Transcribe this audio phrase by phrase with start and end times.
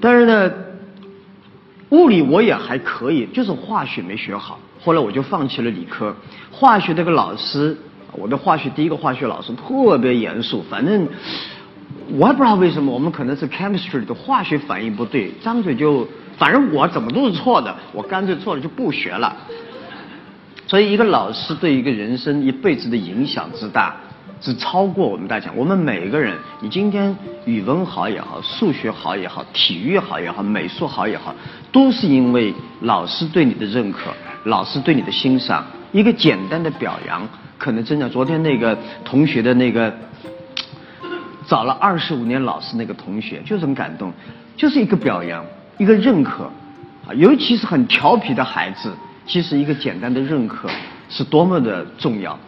[0.00, 0.52] 但是呢，
[1.90, 4.58] 物理我也还可以，就是化学没学好。
[4.80, 6.14] 后来我就放弃了理科。
[6.52, 7.76] 化学那个老师，
[8.12, 11.08] 我的化学第一个化学老师特别严肃，反正
[12.16, 16.06] 我也不知道为什么，我们可能是 chemistry 的化学反应不对，张嘴就，
[16.36, 19.36] 反正我怎么都是错的，我干脆错了就不学了。
[20.66, 23.96] 所以，一个老师对一个人生一辈子的影响之大，
[24.40, 25.50] 是超过我们大家。
[25.54, 27.14] 我们每个人，你今天
[27.44, 31.34] 语文好也好，数学好也好，体育好也好，美术好也好，
[31.72, 34.10] 都是因为老师对你的认可，
[34.44, 35.66] 老师对你的欣赏。
[35.90, 38.08] 一个简单的表扬，可能真的。
[38.08, 39.92] 昨天那个同学的那个
[41.46, 44.12] 找了二十五年老师那个同学，就是很感动，
[44.56, 45.44] 就是一个表扬，
[45.78, 46.44] 一个认可，
[47.06, 48.92] 啊，尤其是很调皮的孩子。
[49.26, 50.70] 其实一个简单的认可
[51.10, 52.38] 是多么的重要。